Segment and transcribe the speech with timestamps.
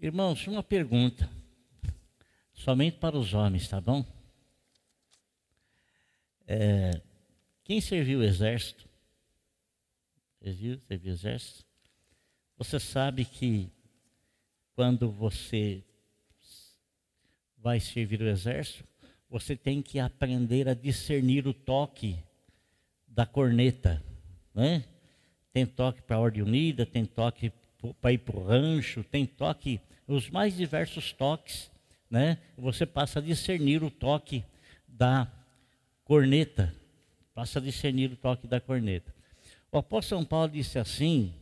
[0.00, 1.30] Irmãos, uma pergunta.
[2.52, 4.04] Somente para os homens, tá bom?
[6.46, 7.00] É,
[7.64, 8.86] quem serviu o exército?
[10.38, 10.78] Você viu?
[10.80, 11.64] Serviu o exército?
[12.58, 13.70] Você sabe que
[14.74, 15.82] quando você
[17.56, 18.84] vai servir o exército,
[19.30, 22.22] você tem que aprender a discernir o toque
[23.08, 24.02] da corneta,
[24.54, 24.84] né?
[25.54, 27.50] Tem toque para a ordem unida, tem toque
[28.00, 31.70] para ir para o rancho, tem toque, os mais diversos toques,
[32.10, 32.38] né?
[32.56, 34.44] Você passa a discernir o toque
[34.86, 35.30] da
[36.04, 36.74] corneta,
[37.34, 39.14] passa a discernir o toque da corneta.
[39.70, 41.34] O apóstolo São Paulo disse assim,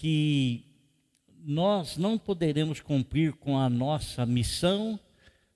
[0.00, 0.64] que
[1.42, 4.98] nós não poderemos cumprir com a nossa missão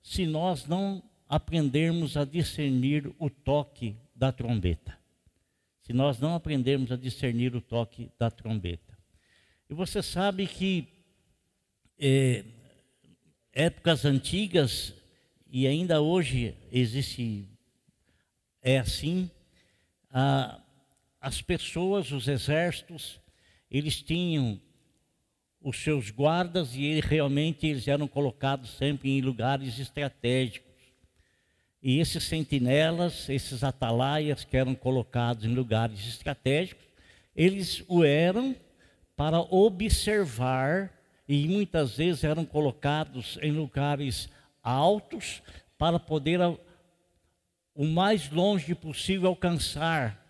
[0.01, 4.95] se nós não aprendermos a discernir o toque da trombeta.
[5.81, 8.95] Se nós não aprendermos a discernir o toque da trombeta.
[9.67, 10.87] E você sabe que
[11.99, 12.43] é,
[13.53, 14.93] épocas antigas,
[15.49, 17.47] e ainda hoje existe
[18.61, 19.29] é assim,
[20.11, 20.59] ah,
[21.21, 23.19] as pessoas, os exércitos,
[23.69, 24.59] eles tinham
[25.61, 30.65] os seus guardas e ele, realmente eles eram colocados sempre em lugares estratégicos.
[31.81, 36.85] E esses sentinelas, esses atalaias que eram colocados em lugares estratégicos,
[37.35, 38.55] eles o eram
[39.15, 40.94] para observar
[41.27, 44.29] e muitas vezes eram colocados em lugares
[44.61, 45.41] altos
[45.77, 46.39] para poder
[47.73, 50.23] o mais longe possível alcançar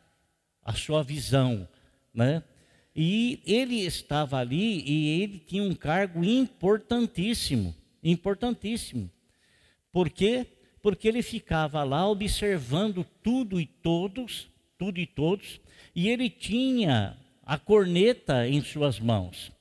[0.64, 1.68] a sua visão,
[2.14, 2.44] né?
[2.96, 9.12] E ele estava ali e ele tinha um cargo importantíssimo, importantíssimo.
[9.92, 10.48] Por quê?
[10.82, 15.60] Porque ele ficava lá observando tudo e todos, tudo e todos,
[15.94, 19.52] e ele tinha a corneta em suas mãos.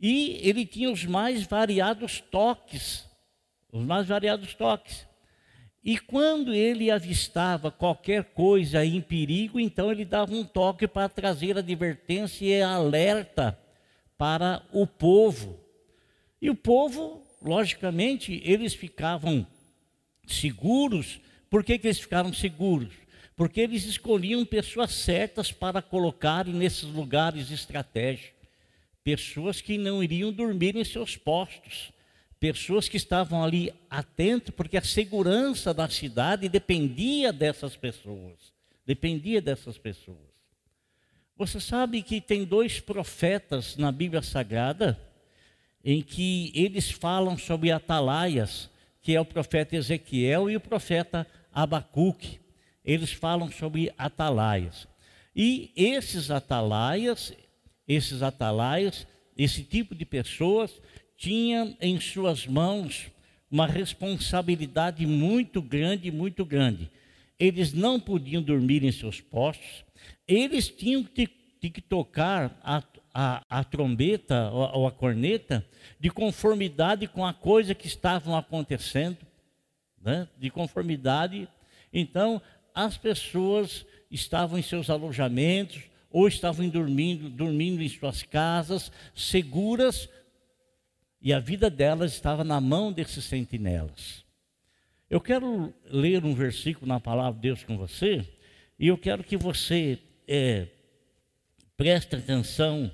[0.00, 3.08] E ele tinha os mais variados toques,
[3.72, 5.06] os mais variados toques.
[5.82, 11.56] E quando ele avistava qualquer coisa em perigo, então ele dava um toque para trazer
[11.56, 13.56] advertência e alerta
[14.18, 15.60] para o povo.
[16.42, 19.46] E o povo, logicamente, eles ficavam
[20.26, 21.20] seguros.
[21.48, 22.92] Por que, que eles ficaram seguros?
[23.36, 28.35] Porque eles escolhiam pessoas certas para colocarem nesses lugares estratégicos.
[29.06, 31.92] Pessoas que não iriam dormir em seus postos
[32.38, 38.52] pessoas que estavam ali atentas, porque a segurança da cidade dependia dessas pessoas.
[38.84, 40.18] Dependia dessas pessoas.
[41.36, 44.98] Você sabe que tem dois profetas na Bíblia Sagrada
[45.84, 48.70] em que eles falam sobre atalaias,
[49.02, 52.40] que é o profeta Ezequiel e o profeta Abacuque.
[52.84, 54.86] Eles falam sobre atalaias.
[55.34, 57.32] E esses atalaias,
[57.86, 60.80] esses atalaias, esse tipo de pessoas,
[61.16, 63.10] tinha em suas mãos
[63.50, 66.90] uma responsabilidade muito grande, muito grande.
[67.38, 69.84] Eles não podiam dormir em seus postos,
[70.26, 72.82] eles tinham que, que tocar a,
[73.14, 75.66] a, a trombeta ou, ou a corneta
[75.98, 79.18] de conformidade com a coisa que estavam acontecendo,
[80.02, 80.28] né?
[80.38, 81.48] de conformidade.
[81.92, 82.40] Então,
[82.74, 90.08] as pessoas estavam em seus alojamentos ou estavam dormindo, dormindo em suas casas, seguras,
[91.20, 94.24] e a vida delas estava na mão desses sentinelas.
[95.08, 98.26] Eu quero ler um versículo na palavra de Deus com você,
[98.78, 100.68] e eu quero que você é,
[101.76, 102.90] preste atenção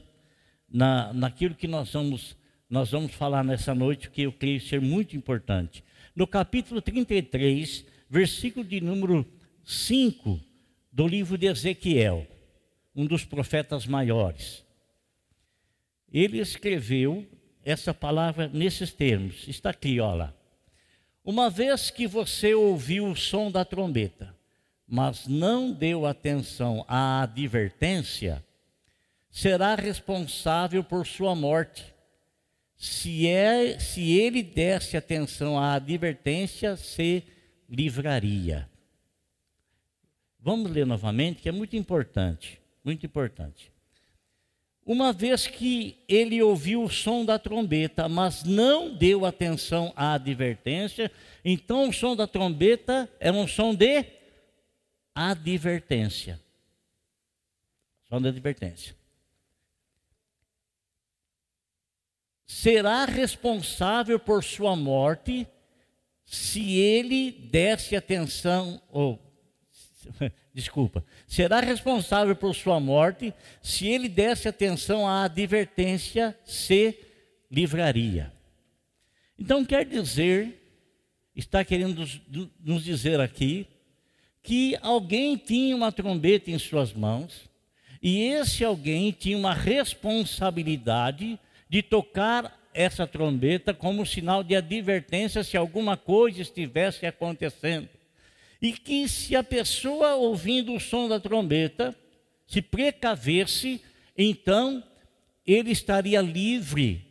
[0.68, 2.36] na, naquilo que nós vamos,
[2.68, 5.84] nós vamos falar nessa noite, que eu creio ser muito importante.
[6.14, 9.26] No capítulo 33, versículo de número
[9.64, 10.40] 5
[10.92, 12.26] do livro de Ezequiel,
[12.94, 14.64] um dos profetas maiores.
[16.12, 17.26] Ele escreveu
[17.64, 19.46] essa palavra nesses termos.
[19.48, 20.34] Está aqui, olha.
[21.24, 24.34] Uma vez que você ouviu o som da trombeta,
[24.86, 28.44] mas não deu atenção à advertência,
[29.30, 31.94] será responsável por sua morte.
[32.76, 37.22] Se, é, se ele desse atenção à advertência, se
[37.70, 38.68] livraria.
[40.40, 43.72] Vamos ler novamente, que é muito importante, muito importante.
[44.84, 51.10] Uma vez que ele ouviu o som da trombeta, mas não deu atenção à advertência,
[51.44, 54.04] então o som da trombeta era um som de
[55.14, 56.40] advertência.
[58.08, 58.96] Som de advertência.
[62.44, 65.46] Será responsável por sua morte
[66.24, 69.31] se ele desse atenção, ou
[70.52, 73.32] desculpa, será responsável por sua morte
[73.62, 76.98] se ele desse atenção à advertência, se
[77.50, 78.32] livraria.
[79.38, 80.60] Então quer dizer,
[81.34, 82.06] está querendo
[82.62, 83.66] nos dizer aqui,
[84.42, 87.50] que alguém tinha uma trombeta em suas mãos,
[88.02, 91.38] e esse alguém tinha uma responsabilidade
[91.68, 97.88] de tocar essa trombeta como sinal de advertência se alguma coisa estivesse acontecendo.
[98.62, 101.94] E que se a pessoa ouvindo o som da trombeta
[102.46, 103.82] se precavesse,
[104.16, 104.82] então
[105.44, 107.04] ele estaria livre,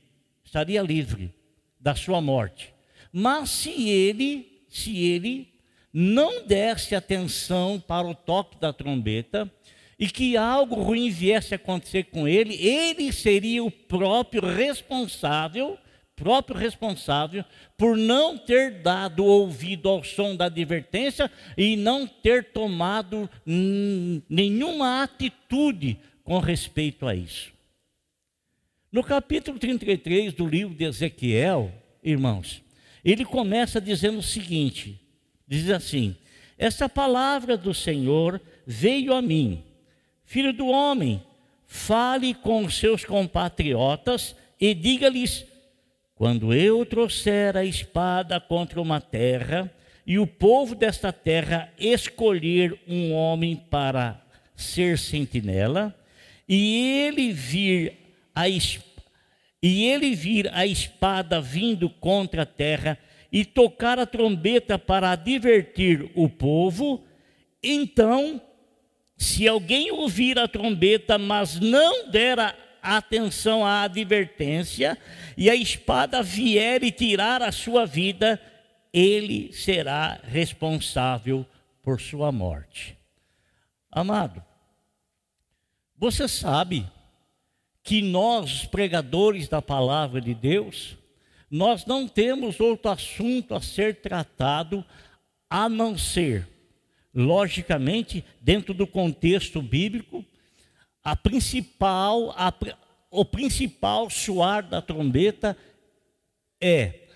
[0.45, 1.33] estaria livre
[1.77, 2.73] da sua morte.
[3.11, 5.51] Mas se ele, se ele
[5.93, 9.51] não desse atenção para o toque da trombeta
[9.99, 15.77] e que algo ruim viesse a acontecer com ele, ele seria o próprio responsável,
[16.21, 17.43] próprio responsável
[17.75, 23.27] por não ter dado ouvido ao som da advertência e não ter tomado
[24.29, 27.51] nenhuma atitude com respeito a isso.
[28.91, 31.73] No capítulo 33 do livro de Ezequiel,
[32.03, 32.61] irmãos,
[33.03, 35.01] ele começa dizendo o seguinte:
[35.47, 36.15] diz assim:
[36.55, 39.63] Essa palavra do Senhor veio a mim,
[40.23, 41.23] filho do homem,
[41.65, 45.45] fale com os seus compatriotas e diga-lhes:
[46.21, 49.73] Quando eu trouxer a espada contra uma terra,
[50.05, 54.21] e o povo desta terra escolher um homem para
[54.55, 55.95] ser sentinela,
[56.47, 57.97] e ele vir
[58.35, 58.61] a e
[59.63, 62.99] ele vir a espada vindo contra a terra
[63.31, 67.03] e tocar a trombeta para advertir o povo,
[67.63, 68.39] então,
[69.17, 72.37] se alguém ouvir a trombeta, mas não der
[72.81, 74.97] atenção à advertência,
[75.37, 78.41] e a espada vier e tirar a sua vida,
[78.93, 81.45] ele será responsável
[81.81, 82.97] por sua morte.
[83.91, 84.43] Amado,
[85.97, 86.85] você sabe
[87.83, 90.97] que nós, pregadores da palavra de Deus,
[91.49, 94.85] nós não temos outro assunto a ser tratado
[95.49, 96.47] a não ser,
[97.13, 100.25] logicamente, dentro do contexto bíblico,
[101.03, 102.53] a principal, a,
[103.09, 105.57] o principal soar da trombeta
[106.59, 107.07] é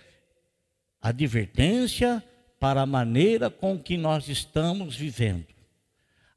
[1.01, 2.23] advertência
[2.59, 5.47] para a maneira com que nós estamos vivendo,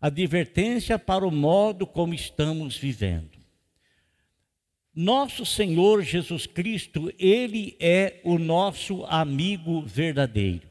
[0.00, 3.38] advertência para o modo como estamos vivendo.
[4.94, 10.68] Nosso Senhor Jesus Cristo, Ele é o nosso amigo verdadeiro.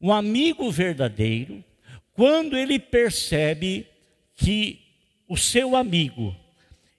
[0.00, 1.64] Um amigo verdadeiro,
[2.12, 3.86] quando ele percebe
[4.36, 4.87] que
[5.28, 6.34] o seu amigo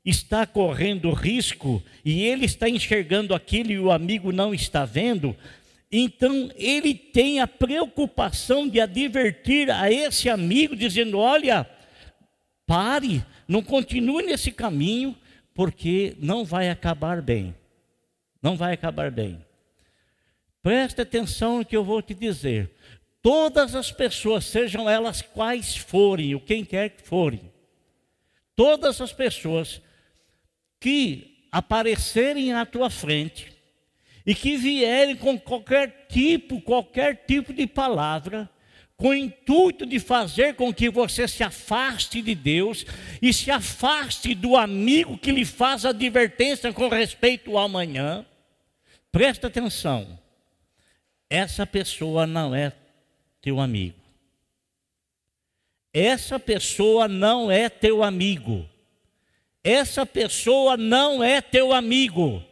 [0.05, 5.35] está correndo risco e ele está enxergando aquilo e o amigo não está vendo,
[5.91, 11.67] então ele tem a preocupação de advertir a esse amigo, dizendo: Olha,
[12.65, 15.17] pare, não continue nesse caminho,
[15.53, 17.55] porque não vai acabar bem.
[18.41, 19.43] Não vai acabar bem.
[20.61, 22.69] Preste atenção no que eu vou te dizer.
[23.21, 27.41] Todas as pessoas, sejam elas quais forem, ou quem quer que forem,
[28.59, 29.81] todas as pessoas
[30.81, 33.53] que aparecerem à tua frente
[34.25, 38.50] e que vierem com qualquer tipo, qualquer tipo de palavra,
[38.97, 42.85] com o intuito de fazer com que você se afaste de Deus
[43.21, 48.25] e se afaste do amigo que lhe faz advertência com respeito ao amanhã.
[49.09, 50.19] Presta atenção,
[51.30, 52.73] essa pessoa não é
[53.42, 54.08] teu amigo.
[55.93, 58.67] Essa pessoa não é teu amigo.
[59.63, 62.43] Essa pessoa não é teu amigo.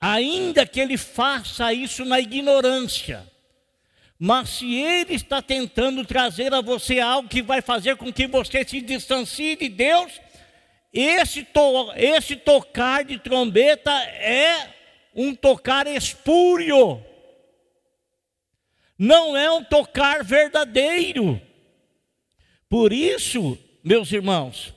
[0.00, 3.26] Ainda que ele faça isso na ignorância
[4.26, 8.64] mas se ele está tentando trazer a você algo que vai fazer com que você
[8.64, 10.20] se distancie de Deus,
[10.92, 14.72] esse, to, esse tocar de trombeta é
[15.14, 17.04] um tocar espúrio.
[18.96, 21.40] Não é um tocar verdadeiro.
[22.74, 24.74] Por isso, meus irmãos,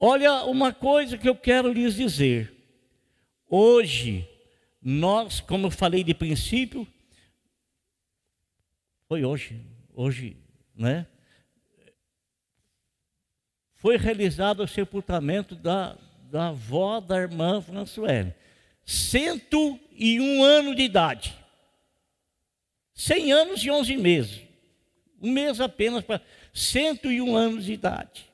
[0.00, 2.52] olha uma coisa que eu quero lhes dizer.
[3.48, 4.28] Hoje,
[4.82, 6.84] nós, como eu falei de princípio,
[9.06, 10.36] foi hoje, hoje,
[10.74, 11.06] né?
[13.76, 18.34] Foi realizado o sepultamento da, da avó da irmã Françoise.
[18.84, 21.38] 101 anos de idade.
[22.94, 24.47] 100 anos e 11 meses.
[25.20, 26.22] Um mês apenas para
[26.52, 28.32] 101 anos de idade.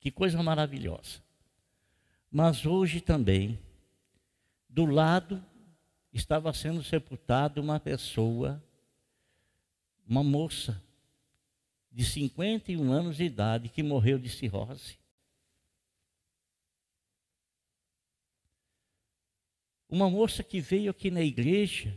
[0.00, 1.22] Que coisa maravilhosa.
[2.30, 3.58] Mas hoje também,
[4.68, 5.44] do lado,
[6.12, 8.62] estava sendo sepultada uma pessoa
[10.06, 10.82] uma moça
[11.90, 14.98] de 51 anos de idade que morreu de cirrose.
[19.94, 21.96] uma moça que veio aqui na igreja,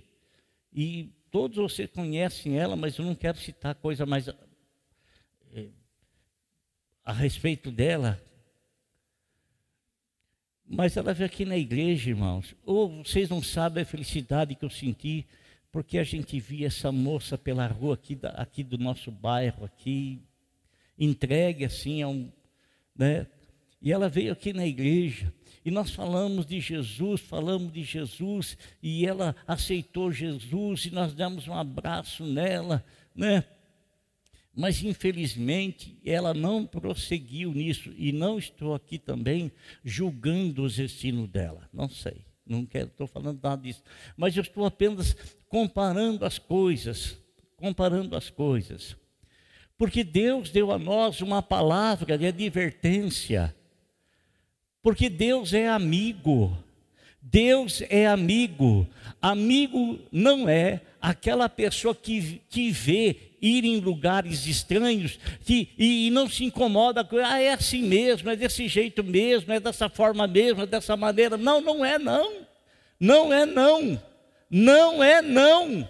[0.72, 4.36] e todos vocês conhecem ela, mas eu não quero citar coisa mais a,
[5.54, 5.68] é,
[7.06, 8.20] a respeito dela.
[10.68, 12.56] Mas ela veio aqui na igreja, irmãos.
[12.66, 15.28] Ou vocês não sabem a felicidade que eu senti,
[15.72, 20.20] porque a gente via essa moça pela rua aqui, da, aqui do nosso bairro, aqui,
[20.98, 22.32] entregue assim a um.
[22.96, 23.28] Né?
[23.80, 25.32] E ela veio aqui na igreja.
[25.68, 31.46] E nós falamos de Jesus, falamos de Jesus, e ela aceitou Jesus, e nós damos
[31.46, 33.44] um abraço nela, né?
[34.56, 39.52] Mas infelizmente ela não prosseguiu nisso, e não estou aqui também
[39.84, 43.84] julgando os destinos dela, não sei, não quero, estou falando nada disso,
[44.16, 45.18] mas eu estou apenas
[45.50, 47.18] comparando as coisas,
[47.58, 48.96] comparando as coisas.
[49.78, 53.54] Porque Deus deu a nós uma palavra de advertência
[54.88, 56.58] porque Deus é amigo.
[57.22, 58.88] Deus é amigo.
[59.22, 66.10] Amigo não é aquela pessoa que, que vê ir em lugares estranhos que, e, e
[66.10, 70.26] não se incomoda com, ah, é assim mesmo, é desse jeito mesmo, é dessa forma
[70.26, 71.36] mesmo, é dessa maneira.
[71.36, 72.48] Não, não é não.
[72.98, 74.02] Não é não.
[74.50, 75.86] Não é não.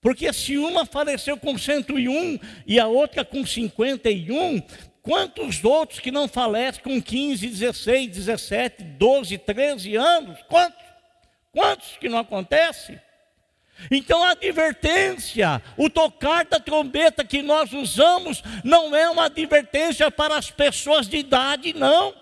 [0.00, 4.62] Porque se uma faleceu com 101 e a outra com 51,
[5.02, 10.38] Quantos outros que não falecem com 15, 16, 17, 12, 13 anos?
[10.48, 10.82] Quantos?
[11.52, 13.00] Quantos que não acontece?
[13.90, 20.36] Então a advertência, o tocar da trombeta que nós usamos, não é uma advertência para
[20.36, 22.19] as pessoas de idade, não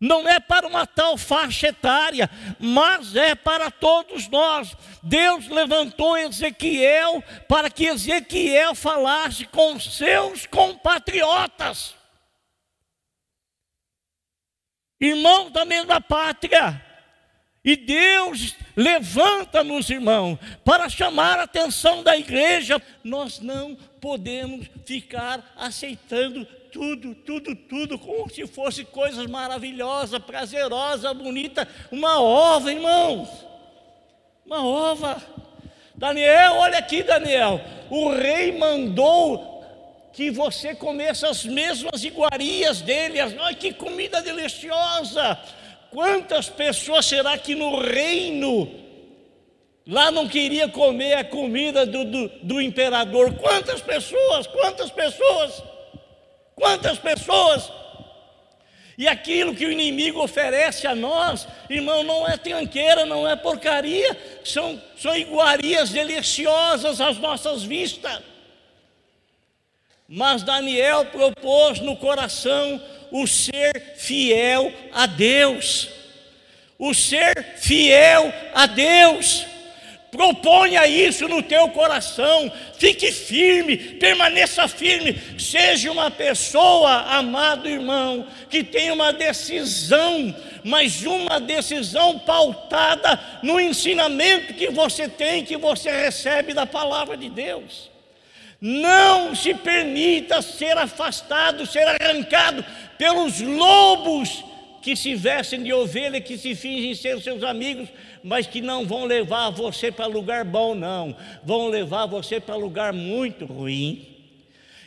[0.00, 4.74] não é para uma tal faixa etária, mas é para todos nós.
[5.02, 11.94] Deus levantou Ezequiel para que Ezequiel falasse com seus compatriotas,
[14.98, 16.86] irmãos da mesma pátria.
[17.62, 22.80] E Deus levanta-nos, irmão, para chamar a atenção da igreja.
[23.04, 31.66] Nós não podemos ficar aceitando tudo, tudo, tudo, como se fosse coisas maravilhosas, prazerosas, bonita,
[31.90, 33.28] uma ova, irmãos.
[34.46, 35.22] Uma ova.
[35.94, 37.60] Daniel, olha aqui, Daniel.
[37.90, 39.50] O rei mandou
[40.12, 43.20] que você comesse as mesmas iguarias dele.
[43.20, 45.38] Ai, que comida deliciosa!
[45.90, 48.70] Quantas pessoas será que no reino
[49.86, 53.34] lá não queria comer a comida do, do, do imperador?
[53.34, 54.46] Quantas pessoas?
[54.46, 55.62] Quantas pessoas?
[56.60, 57.72] Quantas pessoas?
[58.98, 64.14] E aquilo que o inimigo oferece a nós, irmão, não é tranqueira, não é porcaria,
[64.44, 68.20] são, são iguarias deliciosas às nossas vistas.
[70.06, 75.88] Mas Daniel propôs no coração o ser fiel a Deus,
[76.78, 79.46] o ser fiel a Deus.
[80.10, 88.64] Proponha isso no teu coração, fique firme, permaneça firme, seja uma pessoa, amado irmão, que
[88.64, 96.52] tenha uma decisão, mas uma decisão pautada no ensinamento que você tem, que você recebe
[96.52, 97.88] da palavra de Deus.
[98.60, 102.64] Não se permita ser afastado, ser arrancado
[102.98, 104.44] pelos lobos
[104.82, 107.88] que se vestem de ovelha, que se fingem ser seus amigos,
[108.22, 112.92] mas que não vão levar você para lugar bom, não, vão levar você para lugar
[112.92, 114.06] muito ruim.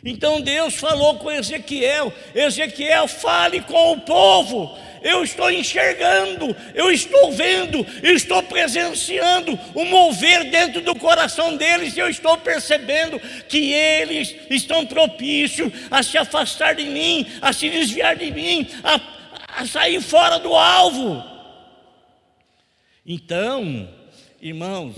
[0.04, 4.76] Então Deus falou com Ezequiel: Ezequiel, fale com o povo.
[5.02, 11.94] Eu estou enxergando, eu estou vendo, eu estou presenciando o mover dentro do coração deles,
[11.94, 18.16] eu estou percebendo que eles estão propícios a se afastar de mim, a se desviar
[18.16, 18.98] de mim, a,
[19.60, 21.33] a sair fora do alvo.
[23.06, 23.88] Então,
[24.40, 24.96] irmãos,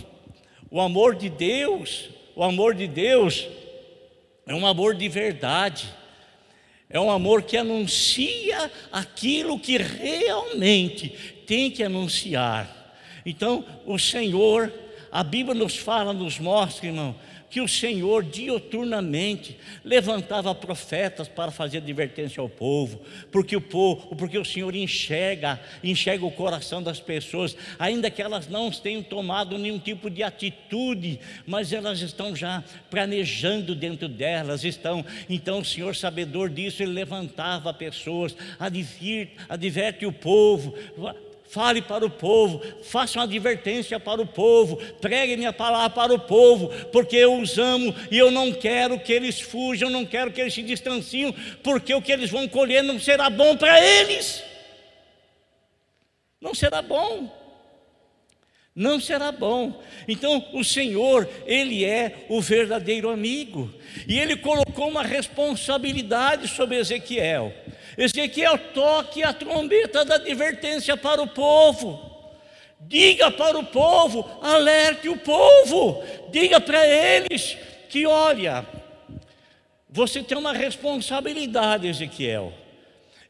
[0.70, 3.48] o amor de Deus, o amor de Deus
[4.46, 5.88] é um amor de verdade.
[6.88, 11.08] É um amor que anuncia aquilo que realmente
[11.46, 12.94] tem que anunciar.
[13.24, 14.72] Então, o Senhor,
[15.10, 17.16] a Bíblia nos fala, nos mostra, irmão,
[17.48, 23.00] que o Senhor dioturnamente levantava profetas para fazer advertência ao povo,
[23.30, 28.48] porque o povo, porque o Senhor enxerga, enxerga o coração das pessoas, ainda que elas
[28.48, 35.04] não tenham tomado nenhum tipo de atitude, mas elas estão já planejando dentro delas, estão.
[35.28, 40.74] Então o Senhor, sabedor disso, ele levantava pessoas, adverte, adverte o povo,
[41.48, 46.18] fale para o povo, faça uma advertência para o povo, pregue minha palavra para o
[46.18, 50.40] povo, porque eu os amo e eu não quero que eles fujam, não quero que
[50.40, 54.42] eles se distanciem, porque o que eles vão colher não será bom para eles.
[56.40, 57.30] Não será bom.
[58.74, 59.82] Não será bom.
[60.06, 63.72] Então, o Senhor, Ele é o verdadeiro amigo.
[64.06, 67.54] E Ele colocou uma responsabilidade sobre Ezequiel.
[67.96, 72.14] Ezequiel, toque a trombeta da advertência para o povo.
[72.80, 76.02] Diga para o povo, alerte o povo.
[76.30, 77.56] Diga para eles
[77.88, 78.66] que, olha,
[79.88, 82.52] você tem uma responsabilidade, Ezequiel.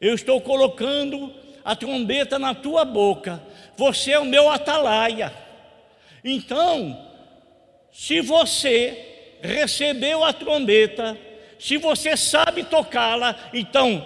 [0.00, 1.32] Eu estou colocando
[1.64, 3.40] a trombeta na tua boca
[3.76, 5.32] você é o meu atalaia.
[6.24, 7.06] Então,
[7.92, 11.16] se você recebeu a trombeta,
[11.58, 14.04] se você sabe tocá-la, então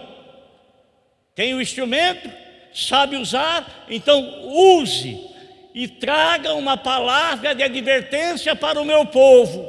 [1.40, 2.30] tem o instrumento,
[2.74, 5.26] sabe usar, então use
[5.74, 9.66] e traga uma palavra de advertência para o meu povo,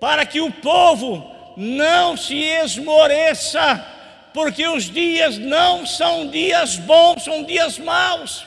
[0.00, 3.86] para que o povo não se esmoreça,
[4.32, 8.46] porque os dias não são dias bons, são dias maus.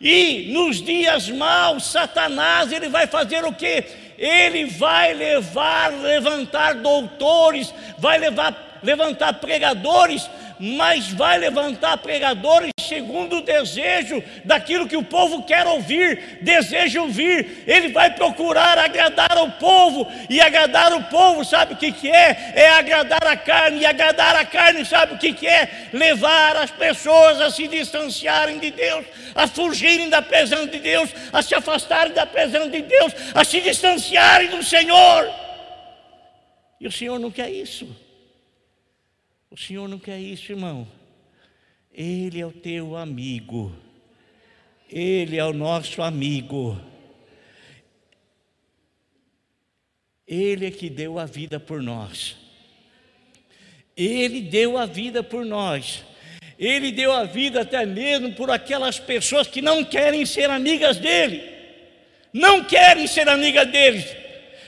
[0.00, 3.84] E nos dias maus, Satanás, ele vai fazer o quê?
[4.16, 10.30] Ele vai levar, levantar doutores, vai levar, levantar pregadores
[10.64, 17.64] mas vai levantar pregadores segundo o desejo daquilo que o povo quer ouvir, deseja ouvir.
[17.66, 22.52] Ele vai procurar agradar ao povo, e agradar o povo, sabe o que, que é?
[22.54, 25.88] É agradar a carne, e agradar a carne, sabe o que, que é?
[25.92, 29.04] Levar as pessoas a se distanciarem de Deus,
[29.34, 33.60] a fugirem da presença de Deus, a se afastarem da presença de Deus, a se
[33.60, 35.30] distanciarem do Senhor.
[36.80, 38.03] E o Senhor não quer isso.
[39.54, 40.84] O Senhor não quer isso, irmão.
[41.92, 43.72] Ele é o teu amigo.
[44.90, 46.76] Ele é o nosso amigo.
[50.26, 52.36] Ele é que deu a vida por nós.
[53.96, 56.02] Ele deu a vida por nós.
[56.58, 61.44] Ele deu a vida até mesmo por aquelas pessoas que não querem ser amigas dele.
[62.32, 64.04] Não querem ser amigas deles.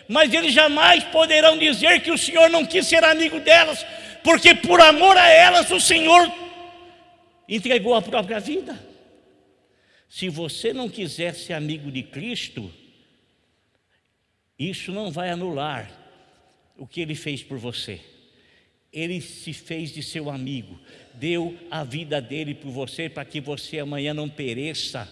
[0.09, 3.85] Mas eles jamais poderão dizer que o Senhor não quis ser amigo delas,
[4.27, 6.29] porque por amor a elas o Senhor
[7.49, 8.77] entregou a própria vida.
[10.09, 12.69] Se você não quiser ser amigo de Cristo,
[14.59, 15.89] isso não vai anular
[16.77, 18.01] o que ele fez por você.
[18.93, 20.77] Ele se fez de seu amigo,
[21.15, 25.09] deu a vida dele por você para que você amanhã não pereça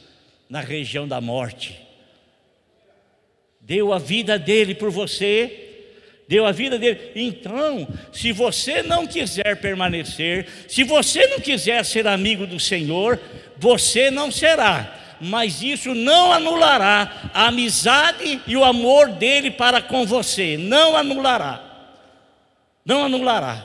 [0.48, 1.80] na região da morte.
[3.60, 5.73] Deu a vida dele por você
[6.28, 7.12] deu a vida dele.
[7.14, 13.20] Então, se você não quiser permanecer, se você não quiser ser amigo do Senhor,
[13.58, 15.00] você não será.
[15.20, 20.56] Mas isso não anulará a amizade e o amor dele para com você.
[20.56, 21.62] Não anulará.
[22.84, 23.64] Não anulará.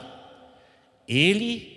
[1.07, 1.69] Ele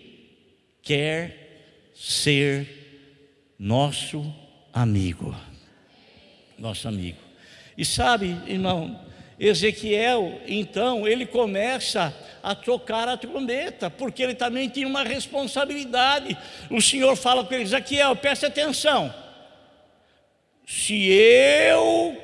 [0.83, 4.33] quer ser nosso
[4.73, 5.35] amigo.
[6.59, 7.19] Nosso amigo.
[7.77, 9.01] E sabe, irmão,
[9.45, 16.39] Ezequiel, então, ele começa a tocar a trombeta, porque ele também tinha uma responsabilidade.
[16.71, 19.13] O Senhor fala para ele: Ezequiel, preste atenção.
[20.65, 22.17] Se eu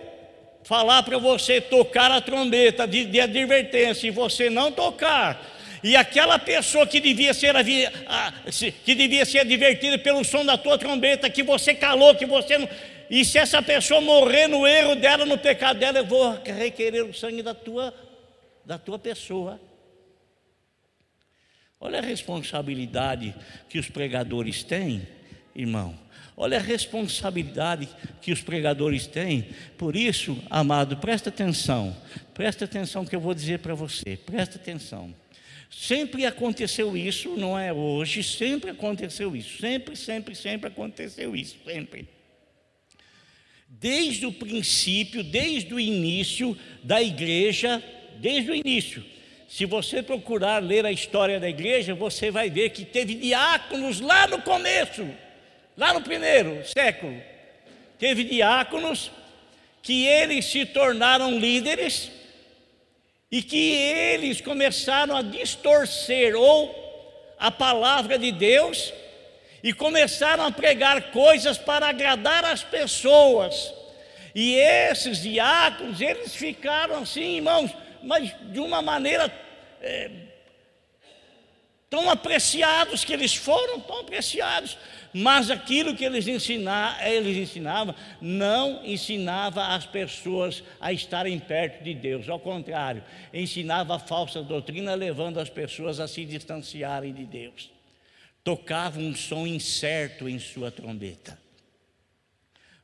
[0.62, 5.44] falar para você tocar a trombeta de, de advertência e você não tocar,
[5.82, 7.52] e aquela pessoa que devia ser
[8.84, 12.68] que devia ser advertida pelo som da tua trombeta, que você calou, que você não
[13.10, 17.14] e se essa pessoa morrer no erro dela, no pecado dela, eu vou requerer o
[17.14, 17.94] sangue da tua,
[18.64, 19.60] da tua pessoa.
[21.80, 23.34] Olha a responsabilidade
[23.68, 25.06] que os pregadores têm,
[25.54, 25.98] irmão.
[26.36, 27.88] Olha a responsabilidade
[28.20, 29.48] que os pregadores têm.
[29.76, 31.96] Por isso, amado, presta atenção.
[32.34, 34.16] Presta atenção que eu vou dizer para você.
[34.16, 35.14] Presta atenção.
[35.70, 39.58] Sempre aconteceu isso, não é hoje, sempre aconteceu isso.
[39.58, 41.56] Sempre, sempre, sempre aconteceu isso.
[41.64, 42.17] Sempre
[43.68, 47.82] desde o princípio, desde o início da igreja,
[48.16, 49.04] desde o início.
[49.48, 54.26] Se você procurar ler a história da igreja, você vai ver que teve diáconos lá
[54.26, 55.08] no começo,
[55.76, 57.20] lá no primeiro século.
[57.98, 59.10] Teve diáconos
[59.82, 62.10] que eles se tornaram líderes
[63.30, 66.74] e que eles começaram a distorcer ou
[67.38, 68.92] a palavra de Deus
[69.62, 73.72] e começaram a pregar coisas para agradar as pessoas.
[74.34, 77.70] E esses diáconos, eles ficaram assim, irmãos,
[78.02, 79.32] mas de uma maneira
[79.82, 80.10] é,
[81.90, 84.78] tão apreciados que eles foram, tão apreciados.
[85.12, 91.94] Mas aquilo que eles, ensinavam, eles ensinavam não ensinava as pessoas a estarem perto de
[91.94, 97.77] Deus, ao contrário, ensinava a falsa doutrina, levando as pessoas a se distanciarem de Deus
[98.48, 101.38] tocava um som incerto em sua trombeta.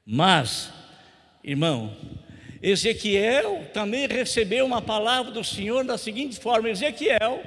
[0.04, 0.70] Mas
[1.42, 1.96] Irmão,
[2.62, 7.42] Ezequiel também recebeu uma palavra do Senhor da seguinte forma: Ezequiel,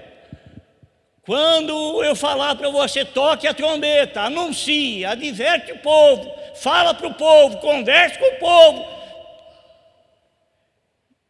[1.22, 7.14] quando eu falar para você, toque a trombeta, anuncie, adverte o povo, fala para o
[7.14, 8.98] povo, converse com o povo.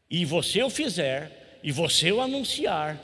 [0.09, 2.97] E você o fizer, e você o anunciar,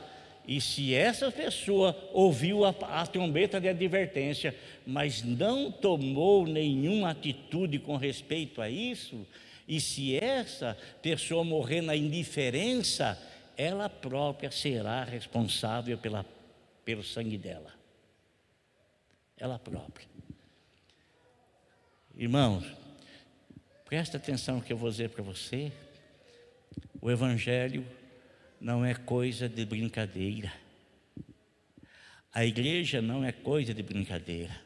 [0.46, 4.54] e se essa pessoa ouviu a, a, trombeta de advertência,
[4.86, 9.26] mas não tomou nenhuma atitude com respeito a isso,
[9.66, 13.18] e se essa pessoa morrer na indiferença,
[13.56, 16.26] ela própria será responsável pela,
[16.84, 17.72] pelo sangue dela.
[19.38, 20.06] Ela própria.
[22.14, 22.64] Irmãos,
[23.86, 25.72] presta atenção no que eu vou dizer para você.
[27.00, 27.86] O Evangelho
[28.60, 30.52] não é coisa de brincadeira.
[32.32, 34.64] A igreja não é coisa de brincadeira.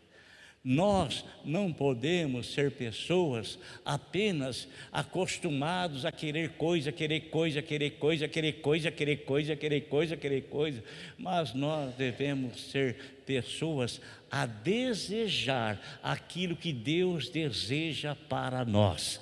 [0.65, 8.53] Nós não podemos ser pessoas apenas acostumados a querer coisa, querer coisa, querer coisa, querer
[8.61, 10.83] coisa, querer coisa, querer coisa, querer coisa,
[11.17, 19.21] mas nós devemos ser pessoas a desejar aquilo que Deus deseja para nós.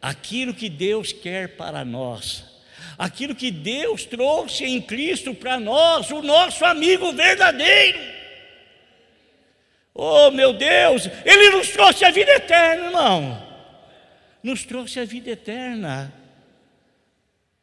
[0.00, 2.51] Aquilo que Deus quer para nós
[2.98, 7.98] aquilo que Deus trouxe em Cristo para nós, o nosso amigo verdadeiro.
[9.94, 13.52] Oh, meu Deus, Ele nos trouxe a vida eterna, irmão.
[14.42, 16.12] Nos trouxe a vida eterna.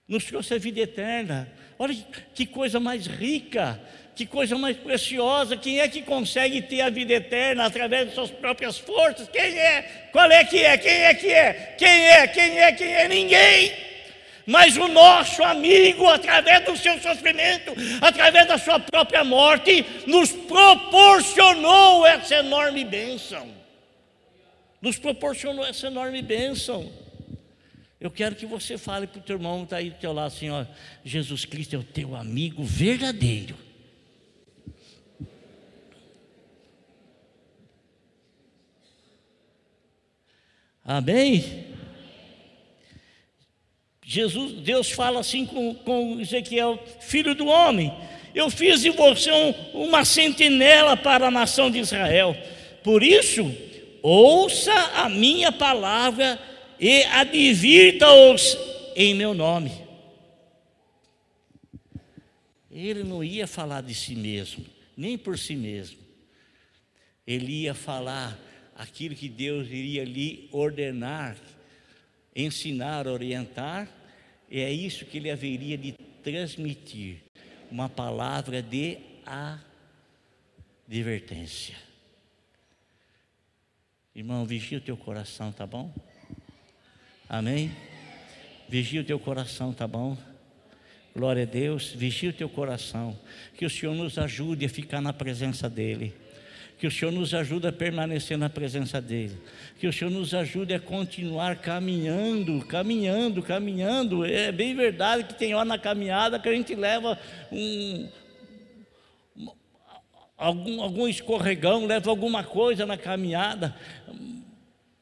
[0.08, 1.52] Nos trouxe a vida eterna.
[1.78, 1.96] Olha
[2.34, 3.80] que coisa mais rica,
[4.16, 5.58] que coisa mais preciosa.
[5.58, 9.28] Quem é que consegue ter a vida eterna através de suas próprias forças?
[9.30, 10.10] Quem é?
[10.12, 10.78] Qual é que é?
[10.78, 11.54] Quem é que é?
[11.78, 12.28] Quem é?
[12.28, 12.72] Quem é?
[12.72, 13.08] Quem é?
[13.08, 13.89] Ninguém
[14.46, 22.06] mas o nosso amigo, através do seu sofrimento, através da sua própria morte, nos proporcionou
[22.06, 23.48] essa enorme bênção.
[24.82, 26.92] Nos proporcionou essa enorme bênção.
[28.00, 30.28] Eu quero que você fale para o teu irmão que está aí do teu lado
[30.28, 30.66] assim: ó,
[31.04, 33.56] Jesus Cristo é o teu amigo verdadeiro.
[40.84, 41.69] Amém?
[44.12, 47.96] Jesus, Deus fala assim com, com Ezequiel, filho do homem,
[48.34, 52.36] eu fiz de você um, uma sentinela para a nação de Israel.
[52.84, 53.56] Por isso,
[54.02, 56.40] ouça a minha palavra
[56.80, 58.58] e advirta-os
[58.96, 59.72] em meu nome.
[62.72, 64.66] Ele não ia falar de si mesmo,
[64.98, 66.00] nem por si mesmo.
[67.28, 68.36] Ele ia falar
[68.76, 71.38] aquilo que Deus iria lhe ordenar,
[72.36, 73.99] ensinar, orientar
[74.52, 77.18] é isso que ele haveria de transmitir,
[77.72, 78.98] uma palavra de
[80.88, 81.76] advertência.
[84.16, 85.94] Irmão, vigia o teu coração, tá bom?
[87.28, 87.72] Amém?
[88.68, 90.18] Vigia o teu coração, tá bom?
[91.16, 93.18] Glória a Deus, vigia o teu coração.
[93.56, 96.14] Que o Senhor nos ajude a ficar na presença dEle
[96.80, 99.38] que o Senhor nos ajude a permanecer na presença dEle,
[99.78, 104.26] que o Senhor nos ajude a continuar caminhando, caminhando, caminhando.
[104.26, 107.20] É bem verdade que tem hora na caminhada que a gente leva
[107.52, 108.08] um,
[110.38, 113.76] algum, algum escorregão, leva alguma coisa na caminhada.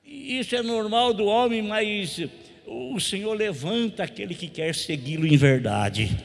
[0.04, 2.20] Isso é normal do homem, mas
[2.66, 6.18] o Senhor levanta aquele que quer segui-lo em verdade.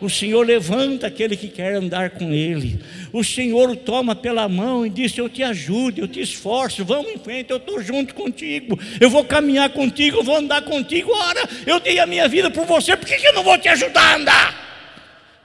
[0.00, 2.80] O Senhor levanta aquele que quer andar com Ele.
[3.12, 7.12] O Senhor o toma pela mão e diz: Eu te ajudo, eu te esforço, vamos
[7.12, 11.12] em frente, eu estou junto contigo, eu vou caminhar contigo, eu vou andar contigo.
[11.12, 13.68] Ora, eu dei a minha vida por você, por que, que eu não vou te
[13.68, 14.70] ajudar a andar?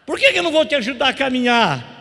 [0.06, 1.96] Por que, que eu não vou te ajudar a caminhar?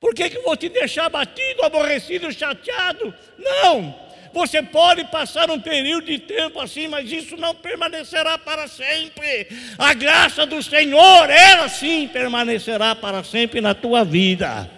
[0.00, 3.12] Por que, que eu vou te deixar batido, aborrecido, chateado?
[3.38, 4.05] Não!
[4.36, 9.48] Você pode passar um período de tempo assim, mas isso não permanecerá para sempre.
[9.78, 14.70] A graça do Senhor, ela sim permanecerá para sempre na tua vida.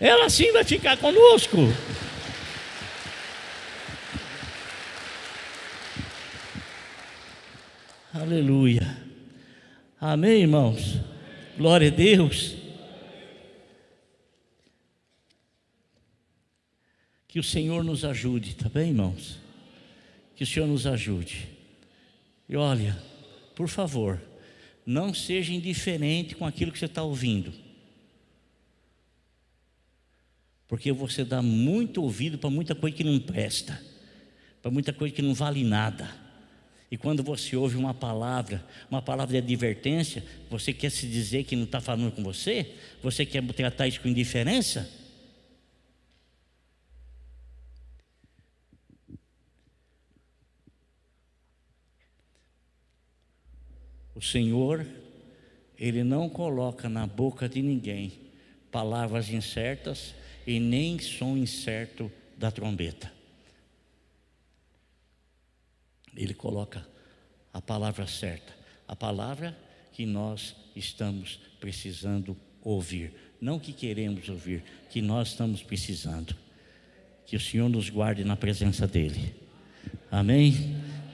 [0.00, 1.58] Ela sim vai ficar conosco.
[8.14, 8.96] Aleluia.
[10.00, 10.96] Amém, irmãos?
[11.58, 12.61] Glória a Deus.
[17.32, 19.38] Que o Senhor nos ajude, tá bem, irmãos?
[20.36, 21.48] Que o Senhor nos ajude.
[22.46, 23.02] E olha,
[23.56, 24.20] por favor,
[24.84, 27.50] não seja indiferente com aquilo que você está ouvindo.
[30.68, 33.82] Porque você dá muito ouvido para muita coisa que não presta,
[34.60, 36.14] para muita coisa que não vale nada.
[36.90, 41.56] E quando você ouve uma palavra, uma palavra de advertência, você quer se dizer que
[41.56, 42.74] não está falando com você?
[43.02, 45.00] Você quer tratar isso com indiferença?
[54.22, 54.86] O Senhor,
[55.76, 58.12] Ele não coloca na boca de ninguém
[58.70, 60.14] palavras incertas
[60.46, 62.08] e nem som incerto
[62.38, 63.12] da trombeta.
[66.16, 66.86] Ele coloca
[67.52, 68.54] a palavra certa,
[68.86, 69.58] a palavra
[69.92, 76.36] que nós estamos precisando ouvir, não que queremos ouvir, que nós estamos precisando.
[77.26, 79.34] Que o Senhor nos guarde na presença dEle.
[80.12, 80.76] Amém?